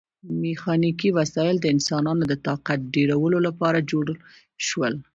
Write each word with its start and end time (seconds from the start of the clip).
میخانیکي 0.41 1.09
وسایل 1.17 1.55
د 1.59 1.65
انسانانو 1.73 2.23
د 2.27 2.33
طاقت 2.47 2.79
ډیرولو 2.95 3.37
لپاره 3.47 3.85
جوړ 3.91 4.07
شول. 4.67 4.93